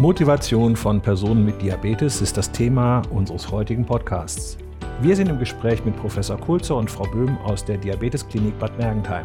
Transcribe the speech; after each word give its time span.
Motivation 0.00 0.76
von 0.76 0.98
Personen 0.98 1.44
mit 1.44 1.60
Diabetes 1.60 2.22
ist 2.22 2.34
das 2.38 2.50
Thema 2.50 3.02
unseres 3.10 3.50
heutigen 3.50 3.84
Podcasts. 3.84 4.56
Wir 5.02 5.14
sind 5.14 5.28
im 5.28 5.38
Gespräch 5.38 5.84
mit 5.84 5.94
Professor 5.94 6.38
Kulzer 6.38 6.76
und 6.76 6.90
Frau 6.90 7.04
Böhm 7.04 7.36
aus 7.44 7.66
der 7.66 7.76
Diabetesklinik 7.76 8.58
Bad 8.58 8.78
Mergentheim. 8.78 9.24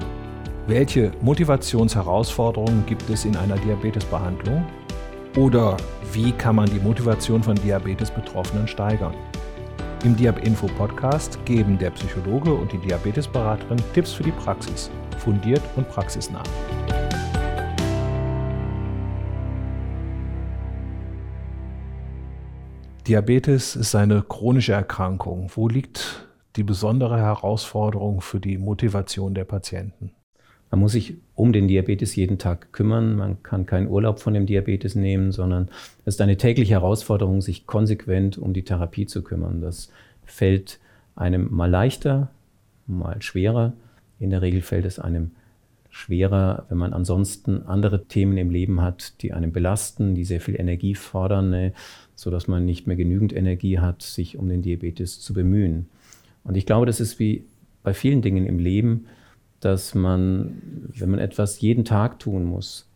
Welche 0.67 1.13
Motivationsherausforderungen 1.22 2.85
gibt 2.88 3.10
es 3.10 3.24
in 3.24 3.38
einer 3.38 3.56
Diabetesbehandlung? 3.56 4.65
Oder 5.38 5.78
wie 6.12 6.33
kann 6.33 6.58
man 6.58 6.65
die 6.65 6.81
Motivation 6.81 7.42
von 7.42 7.55
Diabetesbetroffenen 7.55 8.67
steigern? 8.67 9.13
Im 10.03 10.17
Diab-Info 10.17 10.67
Podcast 10.78 11.39
geben 11.46 11.78
der 11.78 11.92
Psychologe 11.92 12.53
und 12.53 12.73
die 12.73 12.79
Diabetesberaterin 12.79 13.81
Tipps 13.94 14.12
für 14.12 14.23
die 14.23 14.31
Praxis, 14.31 14.92
fundiert 15.19 15.62
und 15.78 15.87
praxisnah. 15.87 16.44
Diabetes 23.08 23.76
ist 23.76 23.94
eine 23.94 24.23
chronische 24.23 24.73
Erkrankung. 24.73 25.52
Wo 25.54 25.68
liegt 25.68 26.26
die 26.55 26.64
besondere 26.64 27.18
Herausforderung 27.18 28.20
für 28.22 28.40
die 28.40 28.58
Motivation 28.58 29.36
der 29.36 29.44
Patienten? 29.44 30.09
Man 30.72 30.80
muss 30.80 30.94
sich 30.94 31.14
um 31.36 31.54
den 31.54 31.68
Diabetes 31.68 32.16
jeden 32.16 32.40
Tag 32.40 32.73
kümmern. 32.73 33.16
Man 33.16 33.44
kann 33.44 33.68
keinen 33.68 33.90
Urlaub 33.90 34.20
von 34.20 34.34
dem 34.34 34.48
Diabetes 34.48 34.95
nehmen, 34.95 35.31
sondern 35.31 35.70
es 36.04 36.16
ist 36.16 36.22
eine 36.22 36.38
tägliche 36.38 36.73
Herausforderung, 36.73 37.41
sich 37.41 37.68
konsequent 37.68 38.40
um 38.40 38.54
die 38.54 38.64
Therapie 38.64 39.06
zu 39.06 39.23
kümmern. 39.23 39.62
Das 39.62 39.92
fällt 40.26 40.80
einem 41.16 41.53
mal 41.53 41.70
leichter, 41.70 42.31
mal 42.88 43.22
schwerer. 43.22 43.73
In 44.20 44.31
der 44.31 44.42
Regel 44.42 44.64
fällt 44.64 44.86
es 44.86 44.98
einem 44.98 45.30
schwerer, 45.95 46.66
wenn 46.67 46.77
man 46.77 46.91
ansonsten 46.91 47.63
andere 47.63 48.03
Themen 48.03 48.38
im 48.38 48.49
Leben 48.49 48.81
hat, 48.81 49.22
die 49.22 49.31
einem 49.31 49.53
belasten, 49.53 50.13
die 50.13 50.26
sehr 50.26 50.41
viel 50.41 50.59
Energie 50.59 50.94
fordern, 50.94 51.49
ne, 51.49 51.72
sodass 52.16 52.50
man 52.50 52.66
nicht 52.66 52.86
mehr 52.86 52.97
genügend 52.97 53.31
Energie 53.31 53.80
hat, 53.80 54.02
sich 54.02 54.38
um 54.38 54.50
den 54.50 54.61
Diabetes 54.61 55.22
zu 55.22 55.33
bemühen. 55.33 55.88
Und 56.44 56.58
ich 56.58 56.66
glaube, 56.66 56.86
das 56.86 57.00
ist 57.00 57.17
wie 57.17 57.45
bei 57.81 57.94
vielen 57.94 58.22
Dingen 58.22 58.45
im 58.45 58.59
Leben, 58.59 59.05
dass 59.61 59.95
man, 59.95 60.61
wenn 60.94 61.11
man 61.11 61.20
etwas 61.20 61.61
jeden 61.61 61.86
Tag 61.86 62.20
tun 62.20 62.44
muss, 62.44 62.89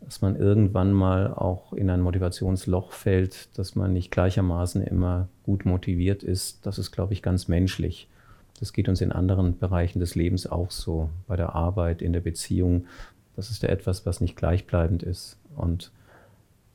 dass 0.00 0.20
man 0.20 0.36
irgendwann 0.36 0.92
mal 0.92 1.32
auch 1.32 1.72
in 1.72 1.88
ein 1.88 2.02
Motivationsloch 2.02 2.92
fällt, 2.92 3.56
dass 3.56 3.74
man 3.74 3.94
nicht 3.94 4.10
gleichermaßen 4.10 4.82
immer 4.82 5.28
gut 5.44 5.64
motiviert 5.64 6.22
ist. 6.22 6.66
Das 6.66 6.78
ist, 6.78 6.90
glaube 6.90 7.14
ich, 7.14 7.22
ganz 7.22 7.48
menschlich. 7.48 8.06
Das 8.62 8.72
geht 8.72 8.88
uns 8.88 9.00
in 9.00 9.10
anderen 9.10 9.58
Bereichen 9.58 9.98
des 9.98 10.14
Lebens 10.14 10.46
auch 10.46 10.70
so, 10.70 11.10
bei 11.26 11.34
der 11.34 11.56
Arbeit, 11.56 12.00
in 12.00 12.12
der 12.12 12.20
Beziehung. 12.20 12.86
Das 13.34 13.50
ist 13.50 13.64
ja 13.64 13.68
etwas, 13.68 14.06
was 14.06 14.20
nicht 14.20 14.36
gleichbleibend 14.36 15.02
ist. 15.02 15.36
Und 15.56 15.90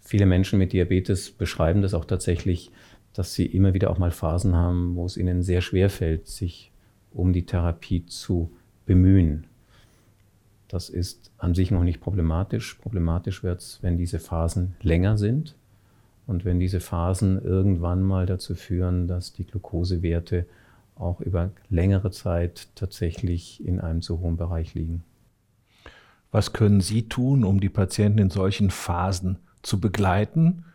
viele 0.01 0.25
Menschen 0.25 0.59
mit 0.59 0.73
Diabetes 0.73 1.31
beschreiben 1.31 1.81
das 1.81 1.93
auch 1.93 2.03
tatsächlich, 2.03 2.71
dass 3.13 3.33
sie 3.33 3.45
immer 3.45 3.73
wieder 3.73 3.89
auch 3.89 3.99
mal 3.99 4.11
Phasen 4.11 4.53
haben, 4.53 4.97
wo 4.97 5.05
es 5.05 5.15
ihnen 5.15 5.43
sehr 5.43 5.61
schwer 5.61 5.89
fällt, 5.89 6.27
sich 6.27 6.73
um 7.13 7.31
die 7.31 7.45
Therapie 7.45 8.05
zu 8.05 8.51
bemühen. 8.85 9.47
Das 10.67 10.89
ist 10.89 11.31
an 11.37 11.55
sich 11.55 11.71
noch 11.71 11.85
nicht 11.85 12.01
problematisch. 12.01 12.73
Problematisch 12.81 13.43
wird 13.43 13.61
es, 13.61 13.79
wenn 13.81 13.97
diese 13.97 14.19
Phasen 14.19 14.75
länger 14.81 15.17
sind 15.17 15.55
und 16.25 16.43
wenn 16.43 16.59
diese 16.59 16.81
Phasen 16.81 17.41
irgendwann 17.41 18.03
mal 18.03 18.25
dazu 18.25 18.55
führen, 18.55 19.07
dass 19.07 19.31
die 19.31 19.45
Glukosewerte 19.45 20.47
auch 20.99 21.21
über 21.21 21.51
längere 21.69 22.11
Zeit 22.11 22.69
tatsächlich 22.75 23.65
in 23.65 23.79
einem 23.79 24.01
zu 24.01 24.19
hohen 24.19 24.37
Bereich 24.37 24.73
liegen. 24.73 25.03
Was 26.31 26.53
können 26.53 26.81
Sie 26.81 27.07
tun, 27.07 27.43
um 27.43 27.59
die 27.59 27.69
Patienten 27.69 28.19
in 28.19 28.29
solchen 28.29 28.69
Phasen 28.69 29.39
zu 29.61 29.79
begleiten 29.79 30.65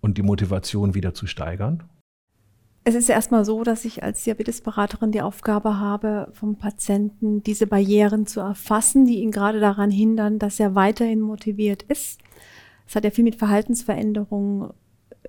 und 0.00 0.18
die 0.18 0.22
Motivation 0.22 0.94
wieder 0.94 1.14
zu 1.14 1.26
steigern? 1.26 1.84
Es 2.88 2.94
ist 2.94 3.08
erstmal 3.08 3.44
so, 3.44 3.64
dass 3.64 3.84
ich 3.84 4.04
als 4.04 4.22
Diabetesberaterin 4.22 5.10
die 5.10 5.22
Aufgabe 5.22 5.78
habe, 5.80 6.28
vom 6.32 6.56
Patienten 6.56 7.42
diese 7.42 7.66
Barrieren 7.66 8.26
zu 8.26 8.38
erfassen, 8.38 9.06
die 9.06 9.22
ihn 9.22 9.32
gerade 9.32 9.58
daran 9.58 9.90
hindern, 9.90 10.38
dass 10.38 10.60
er 10.60 10.76
weiterhin 10.76 11.20
motiviert 11.20 11.82
ist. 11.82 12.20
Es 12.86 12.94
hat 12.94 13.02
ja 13.02 13.10
viel 13.10 13.24
mit 13.24 13.34
Verhaltensveränderungen 13.34 14.70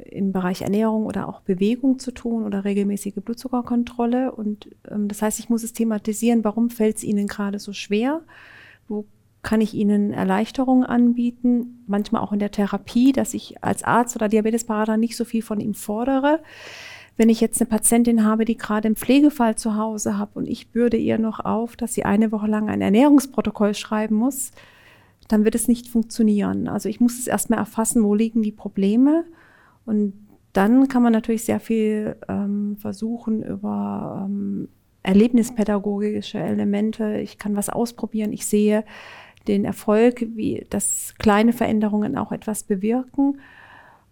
im 0.05 0.31
Bereich 0.31 0.61
Ernährung 0.61 1.05
oder 1.05 1.27
auch 1.27 1.41
Bewegung 1.41 1.99
zu 1.99 2.11
tun 2.11 2.43
oder 2.43 2.65
regelmäßige 2.65 3.15
Blutzuckerkontrolle. 3.15 4.31
Und 4.31 4.69
ähm, 4.89 5.07
das 5.07 5.21
heißt, 5.21 5.39
ich 5.39 5.49
muss 5.49 5.63
es 5.63 5.73
thematisieren, 5.73 6.43
warum 6.43 6.69
fällt 6.69 6.97
es 6.97 7.03
Ihnen 7.03 7.27
gerade 7.27 7.59
so 7.59 7.73
schwer? 7.73 8.21
Wo 8.87 9.05
kann 9.41 9.61
ich 9.61 9.73
Ihnen 9.73 10.11
Erleichterungen 10.11 10.85
anbieten? 10.85 11.83
Manchmal 11.87 12.21
auch 12.21 12.33
in 12.33 12.39
der 12.39 12.51
Therapie, 12.51 13.11
dass 13.11 13.33
ich 13.33 13.63
als 13.63 13.83
Arzt 13.83 14.15
oder 14.15 14.29
Diabetesberater 14.29 14.97
nicht 14.97 15.15
so 15.15 15.25
viel 15.25 15.41
von 15.41 15.59
ihm 15.59 15.73
fordere 15.73 16.39
wenn 17.17 17.29
ich 17.29 17.41
jetzt 17.41 17.59
eine 17.59 17.67
Patientin 17.67 18.23
habe, 18.23 18.45
die 18.45 18.57
gerade 18.57 18.87
einen 18.87 18.95
Pflegefall 18.95 19.55
zu 19.55 19.75
Hause 19.75 20.17
hat 20.17 20.29
und 20.35 20.47
ich 20.47 20.69
bürde 20.69 20.97
ihr 20.97 21.17
noch 21.17 21.39
auf, 21.39 21.75
dass 21.75 21.93
sie 21.93 22.05
eine 22.05 22.31
Woche 22.31 22.47
lang 22.47 22.69
ein 22.69 22.81
Ernährungsprotokoll 22.81 23.73
schreiben 23.73 24.15
muss, 24.15 24.51
dann 25.27 25.43
wird 25.43 25.55
es 25.55 25.67
nicht 25.67 25.87
funktionieren. 25.87 26.67
Also 26.67 26.87
ich 26.87 27.01
muss 27.01 27.17
es 27.17 27.27
erstmal 27.27 27.59
erfassen, 27.59 28.03
wo 28.03 28.13
liegen 28.13 28.43
die 28.43 28.51
Probleme 28.51 29.25
und 29.87 30.13
dann 30.53 30.87
kann 30.87 31.01
man 31.01 31.13
natürlich 31.13 31.45
sehr 31.45 31.59
viel 31.59 32.17
ähm, 32.27 32.77
versuchen 32.77 33.41
über 33.41 34.25
ähm, 34.25 34.69
erlebnispädagogische 35.01 36.39
Elemente. 36.39 37.19
Ich 37.19 37.37
kann 37.37 37.55
was 37.55 37.69
ausprobieren. 37.69 38.33
Ich 38.33 38.45
sehe 38.45 38.83
den 39.47 39.65
Erfolg, 39.65 40.25
wie 40.35 40.65
dass 40.69 41.15
kleine 41.19 41.53
Veränderungen 41.53 42.17
auch 42.17 42.31
etwas 42.31 42.63
bewirken. 42.63 43.39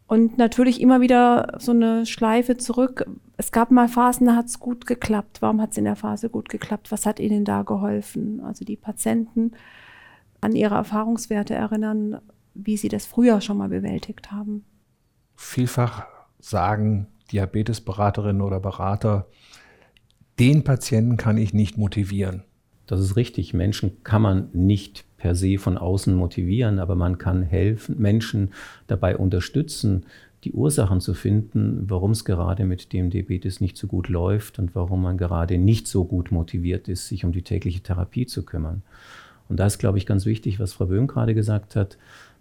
Und 0.08 0.38
natürlich 0.38 0.82
immer 0.82 1.02
wieder 1.02 1.58
so 1.60 1.72
eine 1.72 2.06
Schleife 2.06 2.58
zurück. 2.58 3.06
Es 3.38 3.52
gab 3.52 3.72
mal 3.72 3.90
Phasen, 3.90 4.28
da 4.28 4.36
hat 4.36 4.46
es 4.46 4.60
gut 4.60 4.86
geklappt. 4.86 5.42
Warum 5.42 5.60
hat 5.60 5.72
es 5.72 5.78
in 5.78 5.86
der 5.86 5.96
Phase 5.96 6.30
gut 6.30 6.48
geklappt? 6.48 6.92
Was 6.92 7.06
hat 7.06 7.20
Ihnen 7.20 7.44
da 7.44 7.64
geholfen? 7.64 8.40
Also 8.40 8.64
die 8.64 8.78
Patienten 8.78 9.52
an 10.42 10.56
ihre 10.56 10.76
Erfahrungswerte 10.76 11.56
erinnern, 11.56 12.22
wie 12.54 12.78
sie 12.78 12.88
das 12.88 13.06
früher 13.06 13.42
schon 13.42 13.58
mal 13.58 13.70
bewältigt 13.70 14.32
haben. 14.32 14.64
Vielfach 15.36 16.06
sagen 16.40 17.08
Diabetesberaterinnen 17.32 18.42
oder 18.42 18.60
Berater, 18.60 19.28
den 20.40 20.64
Patienten 20.64 21.18
kann 21.18 21.38
ich 21.38 21.54
nicht 21.54 21.78
motivieren. 21.78 22.44
Das 22.88 23.00
ist 23.00 23.16
richtig. 23.16 23.54
Menschen 23.54 24.04
kann 24.04 24.22
man 24.22 24.50
nicht 24.54 25.06
per 25.18 25.34
se 25.34 25.58
von 25.58 25.78
außen 25.78 26.14
motivieren, 26.14 26.80
aber 26.80 26.96
man 26.96 27.18
kann 27.18 27.42
helfen, 27.42 28.00
Menschen 28.00 28.54
dabei 28.88 29.18
unterstützen, 29.18 30.06
die 30.44 30.52
Ursachen 30.52 31.02
zu 31.02 31.16
finden, 31.16 31.90
warum 31.90 32.12
es 32.12 32.24
gerade 32.24 32.66
mit 32.66 32.94
dem 32.94 33.10
Diabetes 33.10 33.62
nicht 33.62 33.78
so 33.78 33.88
gut 33.88 34.10
läuft 34.10 34.60
und 34.60 34.76
warum 34.76 35.02
man 35.02 35.18
gerade 35.18 35.58
nicht 35.58 35.88
so 35.88 36.06
gut 36.06 36.32
motiviert 36.32 36.88
ist, 36.88 37.08
sich 37.08 37.26
um 37.26 37.32
die 37.32 37.42
tägliche 37.42 37.82
Therapie 37.82 38.28
zu 38.28 38.46
kümmern. 38.46 38.84
Und 39.50 39.60
da 39.60 39.66
ist, 39.66 39.80
glaube 39.80 39.98
ich, 39.98 40.06
ganz 40.06 40.28
wichtig, 40.28 40.60
was 40.60 40.74
Frau 40.74 40.86
Böhm 40.86 41.08
gerade 41.08 41.34
gesagt 41.34 41.76
hat, 41.76 41.98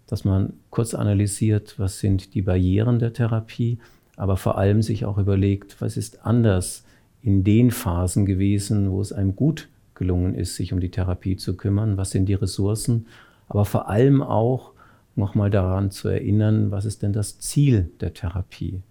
dass 0.07 0.25
man 0.25 0.53
kurz 0.69 0.93
analysiert, 0.93 1.75
was 1.77 1.99
sind 1.99 2.33
die 2.33 2.41
Barrieren 2.41 2.99
der 2.99 3.13
Therapie, 3.13 3.79
aber 4.15 4.37
vor 4.37 4.57
allem 4.57 4.81
sich 4.81 5.05
auch 5.05 5.17
überlegt, 5.17 5.81
was 5.81 5.97
ist 5.97 6.25
anders 6.25 6.85
in 7.21 7.43
den 7.43 7.71
Phasen 7.71 8.25
gewesen, 8.25 8.91
wo 8.91 9.01
es 9.01 9.11
einem 9.11 9.35
gut 9.35 9.67
gelungen 9.95 10.35
ist, 10.35 10.55
sich 10.55 10.73
um 10.73 10.79
die 10.79 10.91
Therapie 10.91 11.37
zu 11.37 11.57
kümmern, 11.57 11.97
was 11.97 12.11
sind 12.11 12.27
die 12.27 12.33
Ressourcen, 12.33 13.07
aber 13.47 13.65
vor 13.65 13.89
allem 13.89 14.21
auch 14.21 14.71
nochmal 15.15 15.49
daran 15.49 15.91
zu 15.91 16.09
erinnern, 16.09 16.71
was 16.71 16.85
ist 16.85 17.01
denn 17.01 17.13
das 17.13 17.39
Ziel 17.39 17.89
der 18.01 18.13
Therapie. 18.13 18.81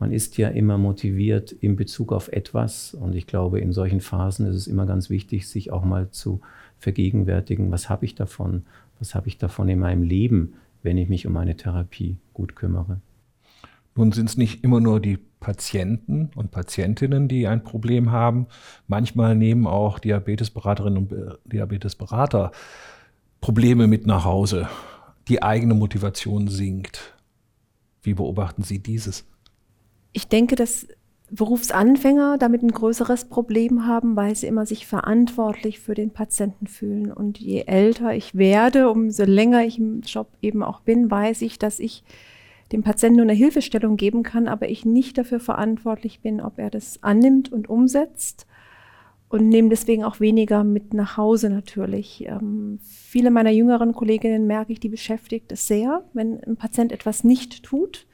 Man 0.00 0.12
ist 0.12 0.38
ja 0.38 0.48
immer 0.48 0.78
motiviert 0.78 1.52
in 1.52 1.76
Bezug 1.76 2.12
auf 2.12 2.28
etwas 2.28 2.94
und 2.94 3.14
ich 3.14 3.26
glaube, 3.26 3.60
in 3.60 3.72
solchen 3.72 4.00
Phasen 4.00 4.46
ist 4.46 4.54
es 4.54 4.66
immer 4.66 4.86
ganz 4.86 5.10
wichtig, 5.10 5.48
sich 5.48 5.72
auch 5.72 5.84
mal 5.84 6.10
zu 6.10 6.40
vergegenwärtigen, 6.78 7.70
was 7.70 7.88
habe 7.88 8.04
ich 8.04 8.14
davon, 8.14 8.64
was 8.98 9.14
habe 9.14 9.28
ich 9.28 9.38
davon 9.38 9.68
in 9.68 9.78
meinem 9.78 10.02
Leben, 10.02 10.54
wenn 10.82 10.98
ich 10.98 11.08
mich 11.08 11.26
um 11.26 11.32
meine 11.32 11.56
Therapie 11.56 12.16
gut 12.32 12.56
kümmere. 12.56 13.00
Nun 13.94 14.12
sind 14.12 14.28
es 14.28 14.36
nicht 14.36 14.62
immer 14.62 14.80
nur 14.80 15.00
die 15.00 15.18
Patienten 15.40 16.30
und 16.36 16.50
Patientinnen, 16.52 17.26
die 17.26 17.48
ein 17.48 17.64
Problem 17.64 18.12
haben. 18.12 18.46
Manchmal 18.86 19.34
nehmen 19.34 19.66
auch 19.66 19.98
Diabetesberaterinnen 19.98 20.98
und 20.98 21.38
Diabetesberater 21.44 22.52
Probleme 23.40 23.86
mit 23.86 24.06
nach 24.06 24.24
Hause. 24.24 24.68
Die 25.28 25.42
eigene 25.42 25.74
Motivation 25.74 26.48
sinkt. 26.48 27.16
Wie 28.02 28.14
beobachten 28.14 28.62
Sie 28.62 28.78
dieses? 28.78 29.24
Ich 30.12 30.28
denke, 30.28 30.56
dass 30.56 30.86
Berufsanfänger 31.30 32.38
damit 32.38 32.62
ein 32.62 32.72
größeres 32.72 33.26
Problem 33.26 33.86
haben, 33.86 34.16
weil 34.16 34.34
sie 34.34 34.46
immer 34.46 34.64
sich 34.64 34.86
verantwortlich 34.86 35.78
für 35.78 35.94
den 35.94 36.10
Patienten 36.10 36.66
fühlen. 36.66 37.12
Und 37.12 37.38
je 37.38 37.64
älter 37.66 38.14
ich 38.14 38.34
werde, 38.34 38.90
umso 38.90 39.24
länger 39.24 39.64
ich 39.64 39.78
im 39.78 40.00
Job 40.00 40.28
eben 40.40 40.62
auch 40.62 40.80
bin, 40.80 41.10
weiß 41.10 41.42
ich, 41.42 41.58
dass 41.58 41.80
ich 41.80 42.02
dem 42.72 42.82
Patienten 42.82 43.16
nur 43.16 43.24
eine 43.24 43.34
Hilfestellung 43.34 43.96
geben 43.96 44.22
kann, 44.22 44.48
aber 44.48 44.68
ich 44.68 44.84
nicht 44.84 45.18
dafür 45.18 45.40
verantwortlich 45.40 46.20
bin, 46.20 46.40
ob 46.40 46.58
er 46.58 46.70
das 46.70 47.02
annimmt 47.02 47.52
und 47.52 47.68
umsetzt. 47.68 48.46
und 49.30 49.48
nehme 49.48 49.68
deswegen 49.68 50.04
auch 50.04 50.20
weniger 50.20 50.64
mit 50.64 50.94
nach 50.94 51.18
Hause 51.18 51.50
natürlich. 51.50 52.24
Ähm, 52.26 52.78
viele 52.82 53.30
meiner 53.30 53.50
jüngeren 53.50 53.92
Kolleginnen 53.92 54.46
merke 54.46 54.72
ich, 54.72 54.80
die 54.80 54.88
beschäftigt 54.88 55.52
es 55.52 55.66
sehr, 55.66 56.02
wenn 56.14 56.42
ein 56.44 56.56
Patient 56.56 56.92
etwas 56.92 57.24
nicht 57.24 57.62
tut, 57.62 58.06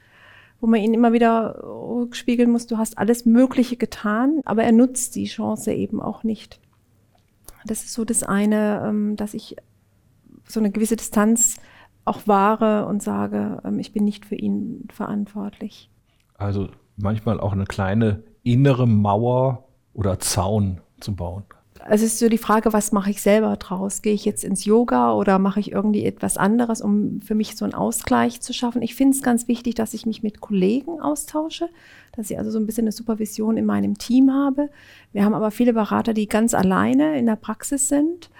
wo 0.65 0.67
man 0.67 0.81
ihn 0.81 0.95
immer 0.95 1.13
wieder 1.13 1.63
spiegeln 2.09 2.49
muss, 2.49 2.65
du 2.65 2.79
hast 2.79 2.97
alles 2.97 3.23
Mögliche 3.23 3.77
getan, 3.77 4.41
aber 4.45 4.63
er 4.63 4.71
nutzt 4.71 5.15
die 5.15 5.25
Chance 5.25 5.71
eben 5.71 6.01
auch 6.01 6.23
nicht. 6.23 6.59
Das 7.67 7.83
ist 7.83 7.93
so 7.93 8.03
das 8.03 8.23
eine, 8.23 8.83
ähm, 8.83 9.15
dass 9.15 9.35
ich 9.35 9.57
so 10.47 10.59
eine 10.59 10.71
gewisse 10.71 10.95
Distanz 10.95 11.57
auch 12.03 12.25
wahre 12.25 12.87
und 12.87 13.03
sage, 13.03 13.61
ähm, 13.63 13.77
ich 13.77 13.93
bin 13.93 14.05
nicht 14.05 14.25
für 14.25 14.33
ihn 14.33 14.87
verantwortlich. 14.91 15.91
Also 16.33 16.69
manchmal 16.97 17.39
auch 17.39 17.53
eine 17.53 17.65
kleine 17.65 18.23
innere 18.41 18.87
Mauer 18.87 19.67
oder 19.93 20.17
Zaun 20.17 20.81
zu 20.99 21.15
bauen. 21.15 21.43
Es 21.87 22.01
ist 22.01 22.17
so 22.17 22.29
die 22.29 22.39
Frage, 22.39 22.73
was 22.73 22.91
mache 22.91 23.11
ich 23.11 23.21
selber 23.21 23.55
draus? 23.57 24.01
Gehe 24.01 24.13
ich 24.13 24.25
jetzt 24.25 24.43
ins 24.43 24.65
Yoga 24.65 25.13
oder 25.13 25.37
mache 25.37 25.59
ich 25.59 25.71
irgendwie 25.71 26.03
etwas 26.03 26.35
anderes, 26.35 26.81
um 26.81 27.21
für 27.21 27.35
mich 27.35 27.55
so 27.55 27.63
einen 27.63 27.75
Ausgleich 27.75 28.41
zu 28.41 28.53
schaffen? 28.53 28.81
Ich 28.81 28.95
finde 28.95 29.15
es 29.15 29.21
ganz 29.21 29.47
wichtig, 29.47 29.75
dass 29.75 29.93
ich 29.93 30.07
mich 30.07 30.23
mit 30.23 30.41
Kollegen 30.41 30.99
austausche, 30.99 31.69
dass 32.13 32.31
ich 32.31 32.39
also 32.39 32.49
so 32.49 32.57
ein 32.57 32.65
bisschen 32.65 32.85
eine 32.85 32.91
Supervision 32.91 33.55
in 33.55 33.67
meinem 33.67 33.99
Team 33.99 34.33
habe. 34.33 34.69
Wir 35.13 35.23
haben 35.23 35.35
aber 35.35 35.51
viele 35.51 35.73
Berater, 35.73 36.15
die 36.15 36.27
ganz 36.27 36.55
alleine 36.55 37.19
in 37.19 37.27
der 37.27 37.35
Praxis 37.35 37.87
sind 37.87 38.31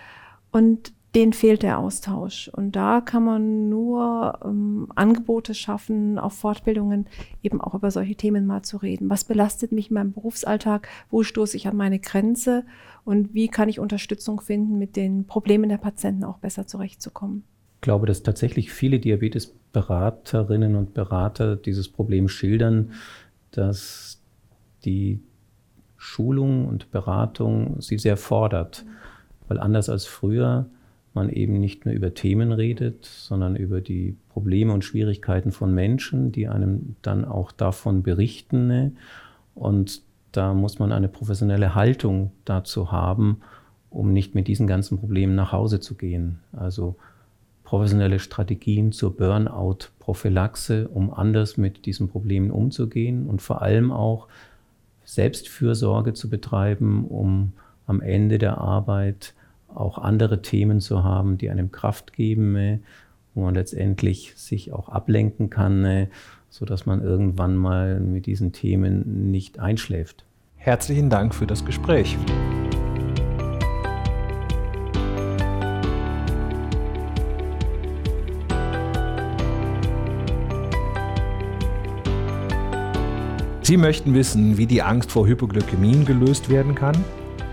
und 0.51 0.94
denen 1.15 1.33
fehlt 1.33 1.63
der 1.63 1.79
Austausch. 1.79 2.50
Und 2.50 2.75
da 2.75 3.00
kann 3.00 3.23
man 3.23 3.69
nur 3.69 4.38
ähm, 4.44 4.89
Angebote 4.95 5.53
schaffen, 5.53 6.19
auf 6.19 6.33
Fortbildungen 6.33 7.07
eben 7.41 7.62
auch 7.62 7.73
über 7.73 7.89
solche 7.89 8.15
Themen 8.15 8.45
mal 8.45 8.63
zu 8.63 8.77
reden. 8.77 9.09
Was 9.09 9.23
belastet 9.23 9.71
mich 9.71 9.89
in 9.89 9.95
meinem 9.95 10.12
Berufsalltag? 10.12 10.89
Wo 11.09 11.23
stoße 11.23 11.56
ich 11.56 11.67
an 11.67 11.77
meine 11.77 12.00
Grenze? 12.00 12.65
Und 13.06 13.33
wie 13.33 13.47
kann 13.47 13.69
ich 13.69 13.79
Unterstützung 13.79 14.41
finden, 14.41 14.77
mit 14.77 14.97
den 14.97 15.25
Problemen 15.25 15.69
der 15.69 15.77
Patienten 15.77 16.25
auch 16.25 16.38
besser 16.39 16.67
zurechtzukommen? 16.67 17.44
Ich 17.75 17.81
glaube, 17.81 18.07
dass 18.07 18.23
tatsächlich 18.23 18.71
viele 18.71 19.00
Diabetesberaterinnen 19.00 20.75
und 20.75 20.94
Berater 20.94 21.56
dieses 21.56 21.88
Problem 21.88 22.27
schildern, 22.27 22.91
dass 23.51 24.21
die 24.83 25.21
Schulung 25.95 26.68
und 26.68 26.91
Beratung 26.91 27.79
sie 27.79 27.97
sehr 27.97 28.18
fordert. 28.18 28.85
Weil 29.47 29.59
anders 29.59 29.89
als 29.89 30.06
früher 30.06 30.68
man 31.15 31.29
eben 31.29 31.59
nicht 31.59 31.85
mehr 31.85 31.95
über 31.95 32.13
Themen 32.13 32.51
redet, 32.51 33.06
sondern 33.06 33.56
über 33.56 33.81
die 33.81 34.15
Probleme 34.29 34.73
und 34.73 34.83
Schwierigkeiten 34.83 35.51
von 35.51 35.73
Menschen, 35.73 36.31
die 36.31 36.47
einem 36.47 36.95
dann 37.01 37.25
auch 37.25 37.51
davon 37.51 38.03
berichten. 38.03 38.67
Ne? 38.67 38.91
Und 39.56 40.01
da 40.31 40.53
muss 40.53 40.79
man 40.79 40.91
eine 40.91 41.07
professionelle 41.07 41.73
Haltung 41.73 42.31
dazu 42.44 42.91
haben, 42.91 43.41
um 43.89 44.12
nicht 44.12 44.35
mit 44.35 44.47
diesen 44.47 44.67
ganzen 44.67 45.00
Problemen 45.00 45.35
nach 45.35 45.51
Hause 45.53 45.79
zu 45.79 45.95
gehen. 45.95 46.39
Also 46.51 46.95
professionelle 47.63 48.19
Strategien 48.19 48.91
zur 48.91 49.15
Burnout-Prophylaxe, 49.15 50.88
um 50.89 51.13
anders 51.13 51.57
mit 51.57 51.85
diesen 51.85 52.09
Problemen 52.09 52.51
umzugehen 52.51 53.27
und 53.27 53.41
vor 53.41 53.61
allem 53.61 53.91
auch 53.91 54.27
Selbstfürsorge 55.06 56.13
zu 56.13 56.29
betreiben, 56.29 57.06
um 57.06 57.53
am 57.88 58.01
Ende 58.01 58.38
der 58.38 58.57
Arbeit 58.57 59.33
auch 59.75 59.98
andere 59.98 60.42
Themen 60.42 60.80
zu 60.80 61.04
haben, 61.04 61.38
die 61.38 61.50
einem 61.50 61.72
Kraft 61.72 62.13
geben, 62.13 62.56
äh, 62.56 62.80
wo 63.33 63.44
man 63.44 63.56
letztendlich 63.56 64.33
sich 64.36 64.72
auch 64.72 64.89
ablenken 64.89 65.50
kann, 65.50 65.86
äh, 65.86 66.07
sodass 66.50 66.86
man 66.86 67.01
irgendwann 67.01 67.56
mal 67.56 68.00
mit 68.00 68.25
diesen 68.25 68.54
Themen 68.54 69.31
nicht 69.31 69.60
einschläft. 69.60 70.25
Herzlichen 70.56 71.10
Dank 71.10 71.36
für 71.36 71.45
das 71.45 71.66
Gespräch. 71.66 72.18
Sie 83.62 83.78
möchten 83.78 84.13
wissen, 84.13 84.57
wie 84.57 84.68
die 84.68 84.83
Angst 84.83 85.12
vor 85.12 85.28
Hypoglykämien 85.28 86.06
gelöst 86.06 86.50
werden 86.50 86.75
kann? 86.75 86.95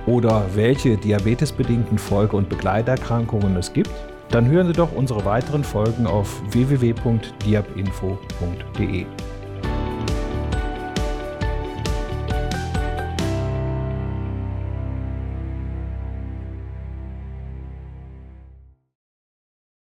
Oder 0.07 0.45
welche 0.55 0.97
diabetesbedingten 0.97 1.99
Folge- 1.99 2.37
und 2.37 2.49
Begleiterkrankungen 2.49 3.57
es 3.57 3.73
gibt, 3.73 3.91
dann 4.31 4.49
hören 4.49 4.67
Sie 4.67 4.73
doch 4.73 4.93
unsere 4.93 5.25
weiteren 5.25 5.65
Folgen 5.65 6.07
auf 6.07 6.43
www.diabinfo.de. 6.53 9.07